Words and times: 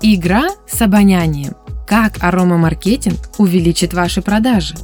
Игра 0.00 0.50
с 0.68 0.80
обонянием. 0.80 1.54
Как 1.84 2.22
аромамаркетинг 2.22 3.18
увеличит 3.38 3.94
ваши 3.94 4.22
продажи? 4.22 4.76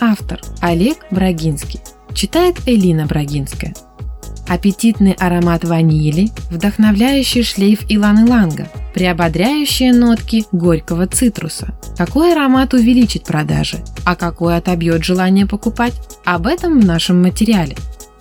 Автор 0.00 0.40
Олег 0.60 0.98
Брагинский. 1.10 1.80
Читает 2.14 2.56
Элина 2.66 3.06
Брагинская. 3.06 3.74
Аппетитный 4.46 5.12
аромат 5.14 5.64
ванили, 5.64 6.30
вдохновляющий 6.50 7.42
шлейф 7.42 7.80
илан-иланга, 7.88 8.68
приободряющие 8.94 9.92
нотки 9.92 10.44
горького 10.52 11.08
цитруса. 11.08 11.74
Какой 11.98 12.32
аромат 12.32 12.72
увеличит 12.72 13.24
продажи, 13.24 13.78
а 14.04 14.14
какой 14.14 14.56
отобьет 14.56 15.02
желание 15.04 15.46
покупать? 15.46 15.94
Об 16.24 16.46
этом 16.46 16.80
в 16.80 16.84
нашем 16.84 17.20
материале. 17.20 17.76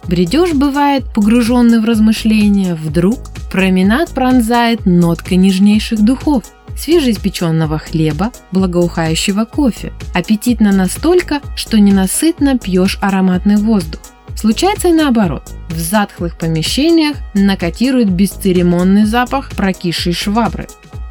Бредешь, 0.10 0.54
бывает, 0.54 1.06
погруженный 1.14 1.80
в 1.80 1.86
размышления, 1.86 2.74
вдруг 2.74 3.20
променад 3.52 4.10
пронзает 4.10 4.88
нотка 4.88 5.36
нежнейших 5.36 6.04
духов– 6.04 6.46
свежеиспеченного 6.76 7.78
хлеба, 7.78 8.32
благоухающего 8.52 9.46
кофе. 9.46 9.94
Аппетитно 10.16 10.72
настолько, 10.72 11.42
что 11.56 11.80
ненасытно 11.80 12.58
пьешь 12.58 12.98
ароматный 13.02 13.58
воздух. 13.58 14.02
Случается 14.36 14.88
и 14.88 14.94
наоборот. 14.94 15.44
В 15.70 15.78
затхлых 15.78 16.40
помещениях 16.40 17.18
накатирует 17.36 18.10
бесцеремонный 18.10 19.06
запах 19.06 19.52
прокисшей 19.52 20.14
швабры. 20.14 20.66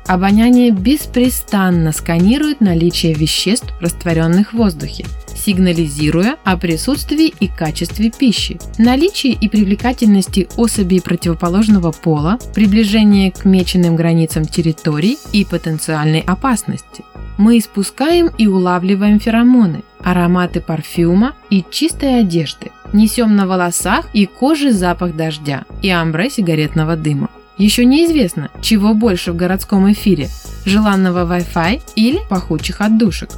Обоняние 0.08 0.72
беспрестанно 0.72 1.92
сканирует 1.92 2.60
наличие 2.60 3.14
веществ, 3.14 3.72
растворенных 3.80 4.54
в 4.54 4.56
воздухе, 4.56 5.04
сигнализируя 5.48 6.36
о 6.44 6.58
присутствии 6.58 7.32
и 7.40 7.48
качестве 7.48 8.10
пищи, 8.10 8.58
наличии 8.76 9.30
и 9.30 9.48
привлекательности 9.48 10.46
особей 10.58 11.00
противоположного 11.00 11.90
пола, 11.90 12.38
приближении 12.54 13.30
к 13.30 13.46
меченным 13.46 13.96
границам 13.96 14.44
территорий 14.44 15.16
и 15.32 15.46
потенциальной 15.46 16.20
опасности. 16.20 17.02
Мы 17.38 17.56
испускаем 17.56 18.28
и 18.36 18.46
улавливаем 18.46 19.20
феромоны, 19.20 19.84
ароматы 20.04 20.60
парфюма 20.60 21.34
и 21.48 21.64
чистой 21.70 22.20
одежды, 22.20 22.70
несем 22.92 23.34
на 23.34 23.46
волосах 23.46 24.10
и 24.12 24.26
коже 24.26 24.72
запах 24.72 25.16
дождя 25.16 25.64
и 25.80 25.88
амбре 25.88 26.28
сигаретного 26.28 26.94
дыма. 26.94 27.30
Еще 27.56 27.86
неизвестно, 27.86 28.50
чего 28.60 28.92
больше 28.92 29.32
в 29.32 29.36
городском 29.36 29.90
эфире– 29.92 30.28
желанного 30.66 31.24
Wi-Fi 31.24 31.80
или 31.96 32.20
пахучих 32.28 32.82
отдушек. 32.82 33.30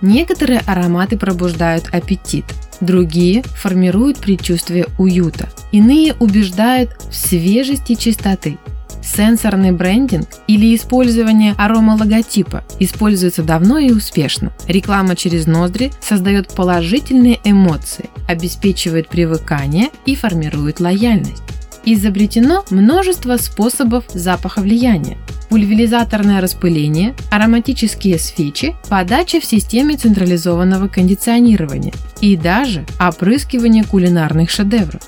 Некоторые 0.00 0.60
ароматы 0.60 1.18
пробуждают 1.18 1.88
аппетит, 1.92 2.44
другие 2.80 3.42
формируют 3.42 4.18
предчувствие 4.18 4.86
уюта, 4.96 5.48
иные 5.72 6.14
убеждают 6.14 6.90
в 7.10 7.14
свежести 7.14 7.94
чистоты. 7.94 8.58
Сенсорный 9.02 9.72
брендинг 9.72 10.28
или 10.46 10.74
использование 10.76 11.54
аромалоготипа 11.56 12.62
используется 12.78 13.42
давно 13.42 13.78
и 13.78 13.90
успешно. 13.90 14.52
Реклама 14.66 15.16
через 15.16 15.46
ноздри 15.46 15.92
создает 16.00 16.48
положительные 16.48 17.40
эмоции, 17.42 18.10
обеспечивает 18.28 19.08
привыкание 19.08 19.90
и 20.04 20.14
формирует 20.14 20.80
лояльность. 20.80 21.42
Изобретено 21.84 22.64
множество 22.70 23.36
способов 23.38 24.04
запаховлияния 24.12 25.16
пульверизаторное 25.48 26.40
распыление, 26.40 27.14
ароматические 27.30 28.18
свечи, 28.18 28.74
подача 28.88 29.40
в 29.40 29.44
системе 29.44 29.96
централизованного 29.96 30.88
кондиционирования 30.88 31.92
и 32.20 32.36
даже 32.36 32.84
опрыскивание 33.00 33.84
кулинарных 33.84 34.50
шедевров. 34.50 35.02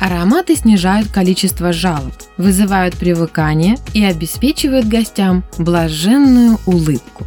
Ароматы 0.00 0.56
снижают 0.56 1.08
количество 1.12 1.72
жалоб, 1.72 2.12
вызывают 2.36 2.96
привыкание 2.96 3.76
и 3.94 4.04
обеспечивают 4.04 4.86
гостям 4.86 5.44
блаженную 5.58 6.58
улыбку. 6.66 7.24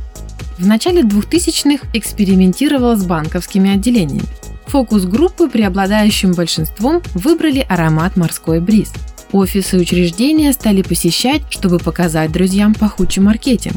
В 0.57 0.67
начале 0.67 1.01
2000-х 1.01 1.87
экспериментировал 1.93 2.95
с 2.97 3.05
банковскими 3.05 3.73
отделениями. 3.73 4.27
Фокус-группы 4.67 5.47
преобладающим 5.47 6.33
большинством 6.33 7.01
выбрали 7.13 7.65
аромат 7.67 8.17
«Морской 8.17 8.59
бриз», 8.59 8.91
Офисы 9.35 9.77
учреждения 9.77 10.53
стали 10.53 10.81
посещать, 10.81 11.41
чтобы 11.49 11.77
показать 11.77 12.31
друзьям 12.31 12.73
пахучий 12.73 13.21
маркетинг. 13.21 13.75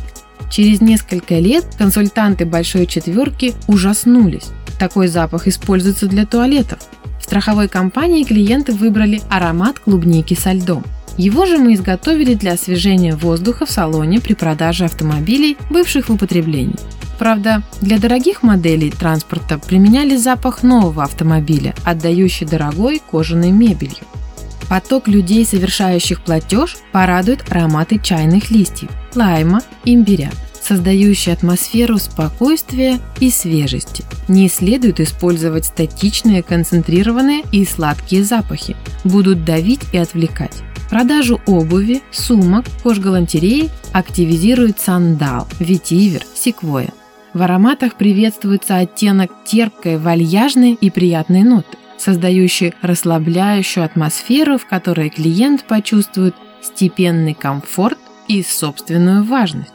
Через 0.53 0.81
несколько 0.81 1.41
лет 1.41 1.65
консультанты 1.77 2.47
Большой 2.47 2.87
Четверки 2.87 3.55
ужаснулись. 3.67 4.51
Такой 4.79 5.09
запах 5.09 5.49
используется 5.49 6.07
для 6.07 6.27
туалетов. 6.27 6.79
В 7.21 7.25
страховой 7.25 7.67
компании 7.67 8.23
клиенты 8.23 8.71
выбрали 8.71 9.21
аромат 9.29 9.81
клубники 9.81 10.35
со 10.35 10.53
льдом. 10.53 10.85
Его 11.17 11.45
же 11.45 11.59
мы 11.59 11.75
изготовили 11.75 12.35
для 12.35 12.53
освежения 12.53 13.17
воздуха 13.17 13.67
в 13.67 13.71
салоне 13.73 14.21
при 14.21 14.35
продаже 14.35 14.85
автомобилей, 14.85 15.57
бывших 15.71 16.09
в 16.09 16.13
употреблении. 16.13 16.77
Правда, 17.19 17.65
для 17.81 17.99
дорогих 17.99 18.45
моделей 18.45 18.93
транспорта 18.93 19.59
применяли 19.59 20.15
запах 20.17 20.63
нового 20.63 21.03
автомобиля, 21.03 21.75
отдающий 21.85 22.47
дорогой 22.47 23.03
кожаной 23.11 23.51
мебелью. 23.51 24.07
Поток 24.69 25.09
людей, 25.09 25.45
совершающих 25.47 26.23
платеж, 26.23 26.77
порадует 26.93 27.51
ароматы 27.51 27.99
чайных 27.99 28.51
листьев, 28.51 28.91
лайма, 29.15 29.63
имбиря, 29.85 30.31
создающие 30.61 31.33
атмосферу 31.33 31.99
спокойствия 31.99 33.01
и 33.21 33.31
свежести. 33.31 34.05
Не 34.29 34.49
следует 34.49 35.01
использовать 35.01 35.65
статичные, 35.65 36.43
концентрированные 36.43 37.43
и 37.51 37.65
сладкие 37.65 38.23
запахи. 38.23 38.77
Будут 39.05 39.45
давить 39.45 39.81
и 39.93 39.97
отвлекать. 39.97 40.63
Продажу 40.91 41.41
обуви, 41.47 42.03
сумок, 42.11 42.67
кожгалантереи 42.83 43.71
активизирует 43.93 44.81
сандал, 44.81 45.47
ветивер, 45.59 46.23
секвоя. 46.35 46.91
В 47.35 47.43
ароматах 47.43 47.95
приветствуется 47.95 48.79
оттенок 48.79 49.31
терпкой, 49.45 49.99
вальяжной 49.99 50.73
и 50.73 50.91
приятной 50.91 51.43
ноты 51.43 51.77
создающий 51.99 52.75
расслабляющую 52.83 53.85
атмосферу, 53.85 54.59
в 54.59 54.67
которой 54.67 55.11
клиент 55.11 55.65
почувствует 55.65 56.35
степенный 56.63 57.35
комфорт 57.35 57.99
и 58.29 58.43
собственную 58.43 59.25
важность. 59.25 59.73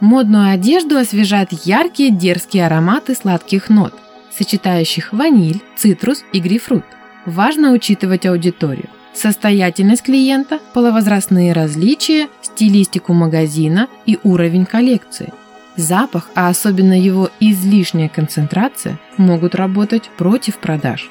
Модную 0.00 0.52
одежду 0.52 0.96
освежают 0.96 1.52
яркие 1.64 2.10
дерзкие 2.10 2.66
ароматы 2.66 3.14
сладких 3.14 3.68
нот, 3.68 3.94
сочетающих 4.36 5.12
ваниль, 5.12 5.62
цитрус 5.76 6.24
и 6.32 6.40
грейпфрут. 6.40 6.84
Важно 7.24 7.70
учитывать 7.72 8.26
аудиторию, 8.26 8.88
состоятельность 9.14 10.02
клиента, 10.02 10.58
половозрастные 10.74 11.52
различия, 11.52 12.28
стилистику 12.40 13.12
магазина 13.12 13.86
и 14.04 14.18
уровень 14.24 14.66
коллекции. 14.66 15.32
Запах, 15.76 16.30
а 16.34 16.48
особенно 16.48 16.98
его 17.00 17.30
излишняя 17.40 18.08
концентрация, 18.08 18.98
могут 19.16 19.54
работать 19.54 20.10
против 20.18 20.58
продаж. 20.58 21.08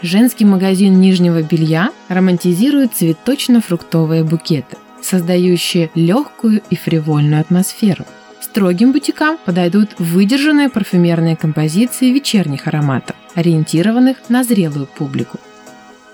Женский 0.00 0.44
магазин 0.44 1.00
нижнего 1.00 1.42
белья 1.42 1.90
романтизирует 2.08 2.92
цветочно-фруктовые 2.94 4.22
букеты, 4.22 4.76
создающие 5.02 5.90
легкую 5.96 6.62
и 6.70 6.76
фривольную 6.76 7.40
атмосферу. 7.40 8.04
Строгим 8.40 8.92
бутикам 8.92 9.38
подойдут 9.44 9.90
выдержанные 9.98 10.70
парфюмерные 10.70 11.34
композиции 11.34 12.12
вечерних 12.12 12.68
ароматов, 12.68 13.16
ориентированных 13.34 14.18
на 14.28 14.44
зрелую 14.44 14.86
публику. 14.86 15.40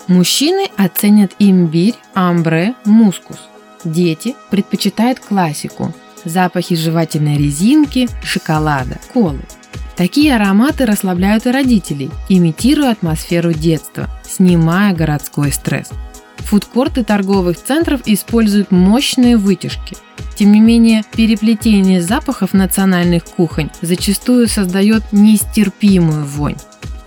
Мужчины 0.07 0.67
оценят 0.77 1.33
имбирь, 1.39 1.95
амбре, 2.15 2.75
мускус. 2.87 3.39
Дети 3.85 4.35
предпочитают 4.51 5.21
классику, 5.21 5.95
запахи 6.25 6.75
жевательной 6.75 7.37
резинки, 7.37 8.09
шоколада, 8.23 8.99
колы. 9.13 9.43
Такие 9.97 10.35
ароматы 10.35 10.87
расслабляют 10.87 11.47
и 11.47 11.51
родителей, 11.51 12.11
имитируя 12.29 12.91
атмосферу 12.91 13.53
детства, 13.53 14.09
снимая 14.25 14.93
городской 14.93 15.53
стресс. 15.53 15.91
Фудкорты 16.39 17.05
торговых 17.05 17.63
центров 17.63 18.03
используют 18.05 18.71
мощные 18.71 19.37
вытяжки. 19.37 19.97
Тем 20.37 20.53
не 20.53 20.61
менее, 20.61 21.05
переплетение 21.17 22.03
запахов 22.03 22.53
национальных 22.53 23.25
кухонь 23.25 23.71
зачастую 23.83 24.49
создает 24.49 25.05
нестерпимую 25.13 26.25
вонь. 26.25 26.57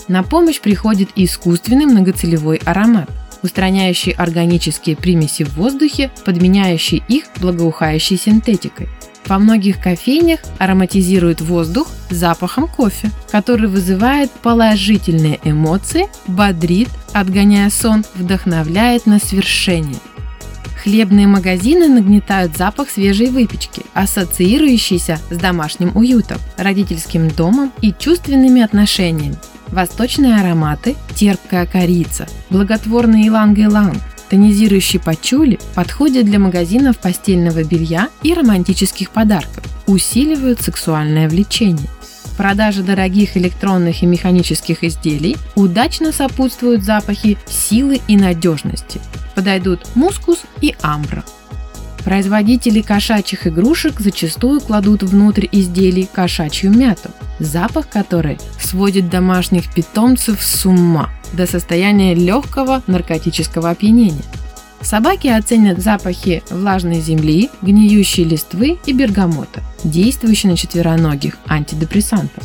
На 0.08 0.24
помощь 0.24 0.62
приходит 0.62 1.10
искусственный 1.16 1.86
многоцелевой 1.86 2.62
аромат, 2.64 3.10
устраняющий 3.44 4.14
органические 4.14 4.96
примеси 4.96 5.44
в 5.44 5.56
воздухе, 5.56 6.10
подменяющий 6.24 7.04
их 7.10 7.26
благоухающей 7.42 8.18
синтетикой. 8.18 8.88
Во 9.28 9.40
многих 9.40 9.82
кофейнях 9.82 10.40
ароматизируют 10.58 11.42
воздух 11.42 11.88
запахом 12.10 12.68
кофе, 12.68 13.12
который 13.30 13.68
вызывает 13.68 14.32
положительные 14.32 15.40
эмоции, 15.44 16.08
бодрит, 16.28 16.88
отгоняя 17.14 17.70
сон, 17.70 18.06
вдохновляет 18.16 19.06
на 19.06 19.20
свершение. 19.20 19.98
Хлебные 20.82 21.28
магазины 21.28 21.90
нагнетают 21.90 22.56
запах 22.56 22.90
свежей 22.90 23.30
выпечки, 23.30 23.84
ассоциирующийся 23.94 25.20
с 25.30 25.36
домашним 25.36 25.98
уютом, 25.98 26.38
родительским 26.56 27.30
домом 27.30 27.74
и 27.82 27.94
чувственными 27.98 28.62
отношениями. 28.62 29.36
Восточные 29.68 30.40
ароматы– 30.40 30.96
терпкая 31.16 31.66
корица, 31.66 32.28
благотворный 32.50 33.28
иланг-иланг, 33.28 33.98
тонизирующий 34.30 35.00
пачули 35.00 35.60
подходит 35.76 36.26
для 36.26 36.40
магазинов 36.40 36.98
постельного 36.98 37.64
белья 37.64 38.10
и 38.24 38.34
романтических 38.34 39.12
подарков, 39.12 39.64
усиливают 39.88 40.62
сексуальное 40.62 41.30
влечение. 41.30 41.90
Продажа 42.38 42.84
дорогих 42.84 43.36
электронных 43.36 44.04
и 44.04 44.06
механических 44.06 44.84
изделий 44.84 45.38
удачно 45.56 46.12
сопутствуют 46.12 46.84
запахи 46.84 47.38
силы 47.48 48.00
и 48.08 48.16
надежности. 48.16 49.02
Подойдут 49.34 49.88
мускус 49.96 50.40
и 50.62 50.76
амбра. 50.82 51.24
Производители 52.04 52.82
кошачьих 52.82 53.48
игрушек 53.48 54.00
зачастую 54.00 54.62
кладут 54.62 55.04
внутрь 55.04 55.48
изделий 55.52 56.08
кошачью 56.14 56.72
мяту, 56.72 57.10
запах 57.40 57.90
которой 57.90 58.38
сводит 58.62 59.10
домашних 59.10 59.74
питомцев 59.74 60.42
с 60.42 60.66
ума 60.66 61.10
до 61.34 61.48
состояния 61.48 62.14
легкого 62.14 62.84
наркотического 62.88 63.70
опьянения. 63.70 64.24
Собаки 64.82 65.28
оценят 65.28 65.82
запахи 65.82 66.44
влажной 66.50 67.00
земли, 67.02 67.50
гниющей 67.62 68.24
листвы 68.24 68.78
и 68.86 68.94
бергамота, 68.94 69.62
действующие 69.84 70.52
на 70.52 70.58
четвероногих 70.58 71.38
антидепрессантов. 71.48 72.44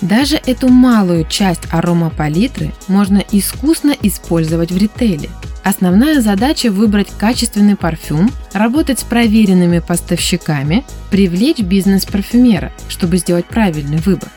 Даже 0.00 0.40
эту 0.46 0.68
малую 0.68 1.24
часть 1.28 1.62
аромапалитры 1.70 2.72
можно 2.88 3.22
искусно 3.30 3.94
использовать 4.02 4.72
в 4.72 4.76
ритейле. 4.76 5.30
Основная 5.62 6.20
задача– 6.20 6.70
выбрать 6.72 7.06
качественный 7.16 7.76
парфюм, 7.76 8.32
работать 8.52 8.98
с 8.98 9.04
проверенными 9.04 9.78
поставщиками, 9.78 10.84
привлечь 11.12 11.60
бизнес-парфюмера, 11.60 12.72
чтобы 12.88 13.18
сделать 13.18 13.46
правильный 13.46 13.98
выбор. 13.98 14.28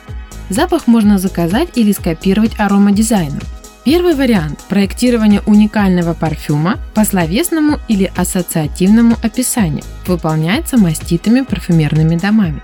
Запах 0.50 0.86
можно 0.86 1.18
заказать 1.18 1.69
или 1.74 1.92
скопировать 1.92 2.60
аромадизайном. 2.60 3.42
Первый 3.86 4.16
вариант– 4.16 4.62
проектирование 4.68 5.42
уникального 5.46 6.16
парфюма 6.16 6.80
по 6.96 7.06
словесному 7.06 7.78
или 7.88 8.12
ассоциативному 8.16 9.16
описанию 9.22 9.84
выполняется 10.08 10.78
маститыми 10.78 11.42
парфюмерными 11.42 12.16
домами. 12.16 12.64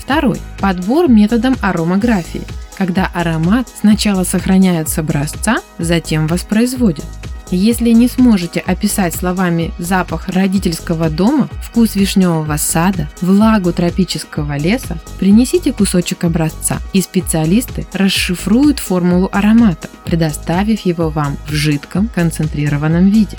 Второй– 0.00 0.40
подбор 0.60 1.08
методом 1.08 1.54
аромаграфии, 1.60 2.42
когда 2.76 3.08
аромат 3.14 3.68
сначала 3.68 4.24
сохраняют 4.24 4.88
с 4.88 4.98
образца, 4.98 5.58
затем 5.78 6.26
воспроизводят. 6.26 7.06
Если 7.50 7.90
не 7.90 8.08
сможете 8.08 8.60
описать 8.60 9.14
словами 9.14 9.72
запах 9.78 10.28
родительского 10.28 11.08
дома, 11.08 11.48
вкус 11.62 11.94
вишневого 11.94 12.58
сада, 12.58 13.08
влагу 13.22 13.72
тропического 13.72 14.58
леса, 14.58 14.98
принесите 15.18 15.72
кусочек 15.72 16.24
образца, 16.24 16.78
и 16.92 17.00
специалисты 17.00 17.86
расшифруют 17.94 18.80
формулу 18.80 19.30
аромата, 19.32 19.88
предоставив 20.04 20.80
его 20.80 21.08
вам 21.08 21.38
в 21.48 21.52
жидком 21.52 22.08
концентрированном 22.14 23.08
виде. 23.08 23.38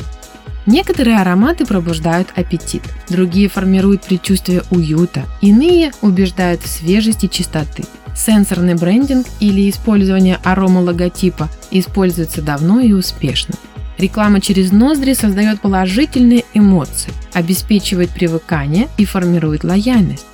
Некоторые 0.65 1.17
ароматы 1.17 1.65
пробуждают 1.65 2.29
аппетит, 2.35 2.83
другие 3.09 3.47
формируют 3.47 4.03
предчувствие 4.03 4.63
уюта, 4.71 5.23
иные 5.41 5.91
убеждают 6.01 6.61
в 6.61 6.67
свежести 6.67 7.27
чистоты. 7.27 7.83
Сенсорный 8.15 8.75
брендинг 8.75 9.27
или 9.39 9.69
использование 9.69 10.39
аромалоготипа 10.44 11.47
используется 11.71 12.41
давно 12.41 12.79
и 12.79 12.91
успешно. 12.91 13.56
Реклама 14.00 14.40
через 14.40 14.72
ноздри 14.72 15.13
создает 15.13 15.60
положительные 15.60 16.46
эмоции, 16.54 17.12
обеспечивает 17.34 18.10
привыкание 18.12 18.88
и 18.98 19.04
формирует 19.04 19.66
лояльность. 19.66 20.25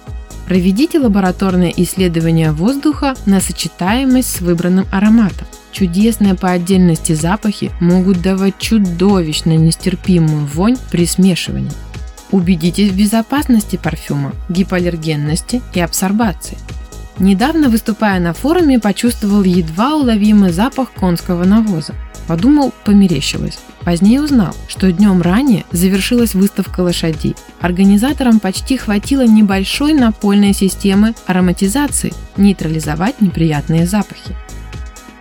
Проведите 0.46 1.00
лабораторное 1.00 1.74
исследование 1.76 2.52
воздуха 2.52 3.16
на 3.26 3.42
сочетаемость 3.42 4.38
с 4.38 4.42
выбранным 4.42 4.86
ароматом. 4.92 5.48
Чудесные 5.72 6.36
по 6.36 6.52
отдельности 6.52 7.14
запахи 7.14 7.72
могут 7.82 8.22
давать 8.22 8.60
чудовищно 8.60 9.58
нестерпимую 9.58 10.46
вонь 10.46 10.78
при 10.92 11.08
смешивании. 11.08 11.72
Убедитесь 12.30 12.92
в 12.92 12.98
безопасности 12.98 13.80
парфюма, 13.82 14.34
гипоаллергенности 14.48 15.64
и 15.74 15.80
абсорбации. 15.80 16.58
Недавно, 17.20 17.70
выступая 17.70 18.20
на 18.20 18.34
форуме, 18.34 18.80
почувствовал 18.80 19.44
едва 19.44 19.96
уловимый 19.96 20.52
запах 20.52 20.92
конского 20.92 21.46
навоза. 21.46 21.94
Подумал, 22.28 22.74
померещилось. 22.84 23.60
Позднее 23.82 24.22
узнал, 24.22 24.56
что 24.68 24.92
днем 24.92 25.22
ранее 25.22 25.64
завершилась 25.72 26.34
выставка 26.34 26.82
лошадей. 26.82 27.36
Организаторам 27.62 28.40
почти 28.40 28.78
хватило 28.78 29.26
небольшой 29.26 29.94
напольной 29.94 30.54
системы 30.54 31.14
ароматизации 31.28 32.14
нейтрализовать 32.36 33.22
неприятные 33.22 33.86
запахи. 33.86 34.36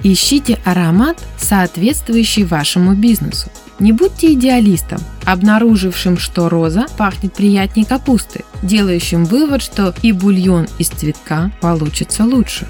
Ищите 0.06 0.60
аромат, 0.66 1.18
соответствующий 1.38 2.44
вашему 2.44 2.94
бизнесу. 2.94 3.48
Не 3.78 3.92
будьте 3.92 4.34
идеалистом, 4.34 4.98
обнаружившим, 5.24 6.18
что 6.18 6.50
роза 6.50 6.86
пахнет 6.98 7.32
приятнее 7.32 7.86
капусты, 7.86 8.44
делающим 8.62 9.24
вывод, 9.24 9.62
что 9.62 9.94
и 10.02 10.12
бульон 10.12 10.68
из 10.78 10.88
цветка 10.88 11.50
получится 11.62 12.24
лучше. 12.24 12.68